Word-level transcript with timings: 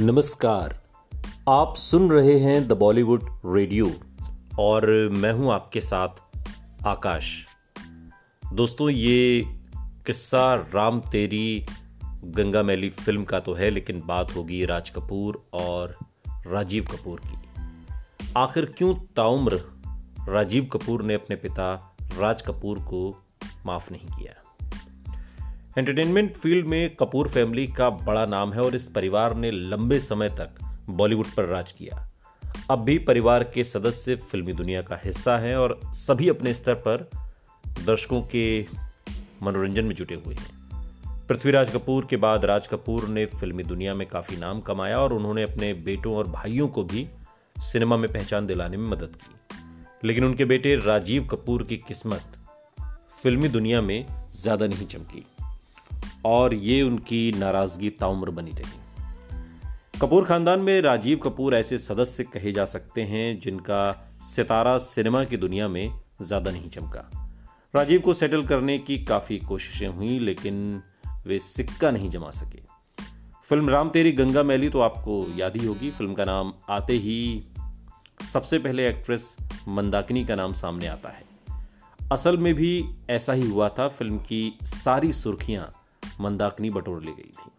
नमस्कार। 0.00 0.82
आप 1.48 1.74
सुन 1.76 2.10
रहे 2.10 2.38
हैं 2.38 2.68
द 2.68 2.72
बॉलीवुड 2.72 3.22
रेडियो 3.46 3.92
और 4.58 5.08
मैं 5.08 5.32
हूँ 5.32 5.52
आपके 5.52 5.80
साथ 5.80 6.08
आकाश। 6.86 7.46
दोस्तों, 8.52 8.90
ये 8.90 9.44
किस्सा 10.06 10.54
राम 10.54 11.00
तेरी 11.00 11.66
गंगा 12.24 12.62
मैली 12.62 12.90
फ़िल्म 12.90 13.24
का 13.24 13.40
तो 13.40 13.54
है, 13.54 13.70
लेकिन 13.70 14.02
बात 14.06 14.36
होगी 14.36 14.64
राज 14.64 14.90
कपूर 14.90 15.44
और 15.52 15.98
राजीव 16.46 16.84
कपूर 16.84 17.20
की। 17.26 17.38
आखिर 18.36 18.74
क्यों 18.78 18.94
ताउम्र 18.94 19.60
राजीव 20.28 20.64
कपूर 20.64 21.02
ने 21.02 21.14
अपने 21.14 21.36
पिता 21.36 21.96
राज 22.18 22.42
कपूर 22.42 22.78
को 22.78 23.24
माफ़ 23.66 23.92
नहीं 23.92 24.08
किया? 24.08 24.45
एंटरटेनमेंट 25.78 26.36
फ़ील्ड 26.36 26.66
में 26.66 26.94
कपूर 26.96 27.28
फैमिली 27.28 27.66
का 27.66 27.88
बड़ा 27.90 28.24
नाम 28.26 28.52
है 28.52 28.60
और 28.60 28.74
इस 28.76 28.86
परिवार 28.88 29.34
ने 29.36 29.50
लंबे 29.50 29.98
समय 30.00 30.28
तक 30.30 30.60
बॉलीवुड 30.90 31.26
पर 31.26 31.44
राज 31.44 31.72
किया। 31.72 31.96
अब 32.70 32.78
भी 32.78 32.98
परिवार 32.98 33.44
के 33.44 33.64
सदस्य 33.64 34.16
फिल्मी 34.30 34.52
दुनिया 34.52 34.82
का 34.82 35.00
हिस्सा 35.04 35.36
हैं 35.38 35.56
और 35.56 35.78
सभी 35.94 36.28
अपने 36.28 36.54
स्तर 36.54 36.74
पर 36.74 37.08
दर्शकों 37.86 38.22
के 38.22 38.46
मनोरंजन 39.42 39.84
में 39.84 39.94
जुटे 39.94 40.14
हुए 40.14 40.34
हैं। 40.34 41.26
पृथ्वीराज 41.28 41.70
कपूर 41.70 42.06
के 42.10 42.16
बाद 42.16 42.44
राज 42.44 42.66
कपूर 42.66 43.08
ने 43.08 43.26
फिल्मी 43.26 43.64
दुनिया 43.64 43.94
में 43.94 44.06
काफ़ी 44.08 44.36
नाम 44.36 44.60
कमाया 44.60 44.98
और 44.98 45.12
उन्होंने 45.12 45.42
अपने 45.42 45.72
बेटों 45.84 46.16
और 46.16 46.28
भाइयों 46.28 46.68
को 46.68 46.84
भी 46.84 47.06
सिनेमा 47.62 47.96
में 47.96 48.12
पहचान 48.12 48.46
दिलाने 48.46 48.76
में 48.76 48.88
मदद 48.88 49.16
की। 49.16 50.06
लेकिन 50.06 50.24
उनके 50.24 50.44
बेटे 50.44 50.76
राजीव 50.76 51.26
कपूर 51.26 51.62
की 51.62 51.76
किस्मत 51.76 52.38
फिल्मी 53.22 53.48
दुनिया 53.48 53.80
में 53.82 54.04
ज़्यादा 54.34 54.66
नहीं 54.66 54.86
चमकी। 54.86 55.26
और 56.26 56.54
ये 56.54 56.82
उनकी 56.82 57.32
नाराज़गी 57.32 57.90
ताउम्र 57.90 58.30
बनी 58.30 58.50
रही। 58.50 60.00
कपूर 60.00 60.24
खानदान 60.24 60.60
में 60.60 60.80
राजीव 60.80 61.18
कपूर 61.18 61.54
ऐसे 61.54 61.78
सदस्य 61.78 62.24
कहे 62.24 62.52
जा 62.52 62.64
सकते 62.64 63.02
हैं 63.02 63.38
जिनका 63.40 63.80
सितारा 64.22 64.76
सिनेमा 64.78 65.24
की 65.24 65.36
दुनिया 65.36 65.68
में 65.68 65.92
ज़्यादा 66.22 66.50
नहीं 66.50 66.68
चमका। 66.68 67.10
राजीव 67.74 68.00
को 68.00 68.14
सेटल 68.14 68.44
करने 68.44 68.78
की 68.78 68.98
काफ़ी 68.98 69.38
कोशिशें 69.38 69.88
हुई, 69.88 70.18
लेकिन 70.18 70.82
वे 71.26 71.38
सिक्का 71.38 71.90
नहीं 71.90 72.10
जमा 72.10 72.30
सके। 72.30 72.60
फ़िल्म 73.48 73.70
राम 73.70 73.90
तेरी 73.90 74.12
गंगा 74.12 74.42
मैली 74.42 74.68
तो 74.68 74.80
आपको 74.80 75.24
याद 75.36 75.56
ही 75.56 75.66
होगी। 75.66 75.90
फ़िल्म 75.90 76.14
का 76.14 76.24
नाम 76.24 76.52
आते 76.70 76.92
ही 76.92 77.44
सबसे 78.32 78.58
पहले 78.58 78.88
एक्ट्रेस 78.88 79.36
मंदाकिनी 79.68 80.24
का 80.24 80.34
नाम 80.34 80.52
सामने 80.52 80.86
आता 80.86 81.08
है। 81.08 81.24
असल 82.12 82.36
में 82.36 82.54
भी 82.54 82.84
ऐसा 83.10 83.32
ही 83.32 83.50
हुआ 83.50 83.68
था। 83.68 83.88
फ़िल्म 83.88 84.18
की 84.18 84.58
सारी 84.64 85.12
सुर्खियाँ 85.12 85.72
मंदाकिनी 86.20 86.70
बटोर 86.70 87.02
ली 87.02 87.12
गई 87.12 87.30
थी। 87.34 87.50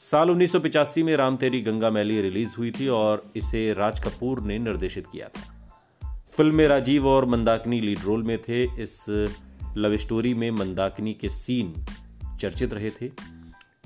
साल 0.00 0.30
1985 0.30 1.02
में 1.02 1.16
राम 1.16 1.36
तेरी 1.36 1.60
गंगा 1.60 1.90
मैली 1.90 2.20
रिलीज़ 2.22 2.56
हुई 2.58 2.70
थी 2.70 2.88
और 2.88 3.32
इसे 3.36 3.72
राज 3.72 4.00
कपूर 4.00 4.40
ने 4.40 4.58
निर्देशित 4.58 5.06
किया 5.06 5.28
था। 5.28 5.52
फ़िल्म 6.36 6.54
में 6.54 6.66
राजीव 6.68 7.06
और 7.08 7.26
मंदाकिनी 7.26 7.80
लीड 7.80 7.98
रोल 7.98 8.22
में 8.22 8.38
थे। 8.38 8.62
इस 8.82 9.04
लव 9.76 9.96
स्टोरी 9.96 10.34
में 10.34 10.50
मंदाकिनी 10.50 11.14
के 11.14 11.28
सीन 11.28 11.74
चर्चित 12.40 12.74
रहे 12.74 12.90
थे। 12.90 13.10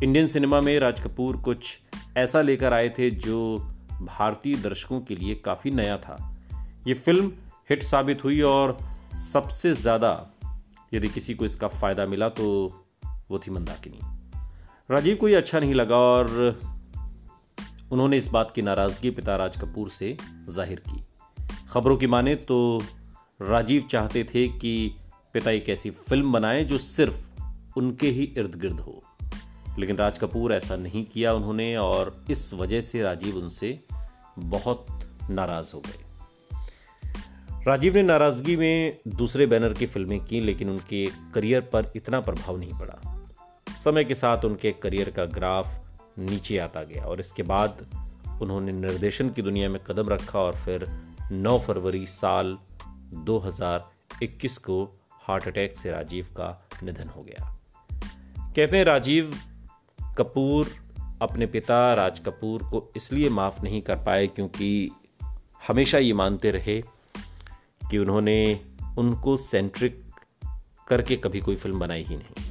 इंडियन 0.02 0.26
सिनेमा 0.26 0.60
में 0.60 0.78
राज 0.80 1.00
कपूर 1.00 1.36
कुछ 1.36 1.78
ऐसा 2.16 2.42
लेकर 2.42 2.72
आए 2.72 2.88
थे 2.88 3.10
जो 3.10 3.58
भारतीय 4.02 4.54
दर्शकों 4.54 5.00
के 5.00 5.16
लिए 5.16 5.34
काफ़ी 5.34 5.70
नया 5.70 5.96
था। 5.96 6.16
ये 6.86 6.94
फ़िल्म 6.94 7.32
हिट 7.70 7.82
साबित 7.82 8.24
हुई 8.24 8.40
और 8.40 8.78
सबसे 9.32 9.72
ज़्यादा 9.74 10.12
यदि 10.94 11.08
किसी 11.08 11.34
को 11.34 11.44
इसका 11.44 11.68
फ़ायदा 11.68 12.06
मिला 12.06 12.28
तो 12.28 12.46
वो 13.30 13.38
थी 13.38 13.50
मंदाकिनी। 13.50 14.00
राजीव 14.90 15.16
को 15.16 15.28
ये 15.28 15.34
अच्छा 15.34 15.60
नहीं 15.60 15.74
लगा 15.74 15.96
और 15.96 16.60
उन्होंने 17.92 18.16
इस 18.16 18.28
बात 18.28 18.52
की 18.54 18.62
नाराज़गी 18.62 19.10
पिता 19.10 19.36
राज 19.36 19.56
कपूर 19.56 19.88
से 19.88 20.16
ज़ाहिर 20.48 20.82
की। 20.88 21.04
खबरों 21.70 21.96
की 21.96 22.06
माने 22.06 22.34
तो 22.34 22.82
राजीव 23.42 23.82
चाहते 23.90 24.24
थे 24.24 24.48
कि 24.48 24.96
पिता 25.32 25.50
एक 25.50 25.68
ऐसी 25.68 25.90
फ़िल्म 25.90 26.32
बनाए 26.32 26.64
जो 26.64 26.78
सिर्फ़ 26.78 27.28
उनके 27.76 28.08
ही 28.08 28.24
इर्द 28.38 28.54
गिर्द 28.54 28.80
हो। 28.80 29.02
लेकिन 29.78 29.96
राज 29.96 30.18
कपूर 30.18 30.52
ऐसा 30.52 30.76
नहीं 30.76 31.04
किया 31.04 31.32
उन्होंने 31.32 31.76
और 31.76 32.24
इस 32.30 32.54
वजह 32.54 32.80
से 32.80 33.02
राजीव 33.02 33.36
उनसे 33.36 33.80
बहुत 34.38 34.86
नाराज़ 35.30 35.72
हो 35.74 35.80
गए। 35.80 36.04
राजीव 37.66 37.94
ने 37.94 38.02
नाराज़गी 38.02 38.56
में 38.56 38.98
दूसरे 39.08 39.46
बैनर 39.46 39.72
की 39.72 39.86
फ़िल्में 39.86 40.24
की, 40.24 40.40
लेकिन 40.40 40.70
उनके 40.70 41.06
करियर 41.34 41.60
पर 41.60 41.92
इतना 41.96 42.20
प्रभाव 42.20 42.58
नहीं 42.58 42.72
पड़ा। 42.72 43.09
समय 43.84 44.04
के 44.04 44.14
साथ 44.14 44.44
उनके 44.44 44.72
करियर 44.72 45.10
का 45.10 45.24
ग्राफ 45.24 45.88
नीचे 46.18 46.58
आता 46.58 46.82
गया 46.82 47.04
और 47.04 47.20
इसके 47.20 47.42
बाद 47.42 47.86
उन्होंने 48.42 48.72
निर्देशन 48.72 49.30
की 49.30 49.42
दुनिया 49.42 49.68
में 49.68 49.84
कदम 49.84 50.08
रखा 50.08 50.38
और 50.38 50.54
फिर 50.54 51.00
9 51.32 51.58
फरवरी 51.58 52.06
साल 52.06 52.58
2021 53.14 54.58
को 54.58 55.00
हार्ट 55.10 55.48
अटैक 55.48 55.76
से 55.76 55.90
राजीव 55.90 56.24
का 56.24 56.68
निधन 56.82 57.08
हो 57.08 57.22
गया। 57.22 57.58
कहते 58.56 58.76
हैं 58.76 58.84
राजीव 58.84 59.34
कपूर 60.18 60.68
अपने 61.22 61.46
पिता 61.46 61.94
राज 61.94 62.20
कपूर 62.20 62.62
को 62.62 62.92
इसलिए 62.96 63.28
माफ़ 63.28 63.62
नहीं 63.62 63.82
कर 63.82 63.96
पाए 63.96 64.26
क्योंकि 64.26 64.90
हमेशा 65.68 65.98
ये 65.98 66.12
मानते 66.12 66.50
रहे 66.50 66.82
कि 67.90 67.98
उन्होंने 67.98 68.60
उनको 68.98 69.36
सेंट्रिक 69.36 70.02
करके 70.88 71.16
कभी 71.16 71.40
कोई 71.40 71.56
फ़िल्म 71.56 71.78
बनाई 71.78 72.02
ही 72.02 72.16
नहीं। 72.16 72.49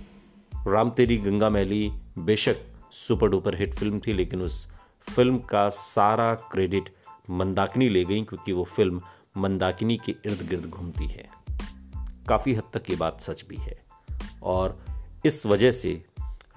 राम 0.70 0.90
तेरी 0.90 1.18
गंगा 1.18 1.50
मैली, 1.50 1.92
बेशक 2.18 2.56
सुपर 2.92 3.30
डुपर 3.30 3.56
हिट 3.56 3.74
फ़िल्म 3.74 4.00
थी, 4.00 4.14
लेकिन 4.14 4.42
उस 4.42 4.68
फ़िल्म 5.02 5.38
का 5.38 5.70
सारा 5.70 6.36
क्रेडिट 6.36 6.90
मंदाकिनी 7.30 7.90
ले 7.90 8.06
गई, 8.06 8.24
क्योंकि 8.24 8.52
वो 8.52 8.64
फ़िल्म 8.64 9.02
मंदाकिनी 9.38 9.98
के 9.98 10.12
इर्द 10.12 10.48
गिर्द 10.50 10.66
घूमती 10.66 11.08
है। 11.08 11.30
काफ़ी 12.30 12.54
हद 12.54 12.64
तक 12.74 12.90
ये 12.90 12.96
बात 12.96 13.22
सच 13.22 13.46
भी 13.50 13.56
है। 13.56 13.76
और 14.44 14.86
इस 15.26 15.46
वजह 15.46 15.72
से 15.72 16.06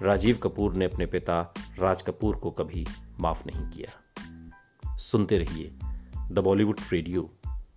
राजीव 0.01 0.37
कपूर 0.37 0.73
ने 0.73 0.85
अपने 0.85 1.05
पिता 1.05 1.53
राज 1.79 2.01
कपूर 2.01 2.35
को 2.35 2.51
कभी 2.51 2.85
माफ़ 3.19 3.43
नहीं 3.45 3.69
किया। 3.69 4.97
सुनते 4.97 5.37
रहिए 5.37 5.71
द 6.31 6.39
बॉलीवुड 6.39 6.79
रेडियो, 6.91 7.31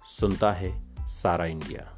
सुनता 0.05 0.53
है 0.53 0.83
सारा 1.01 1.45
इंडिया। 1.45 1.96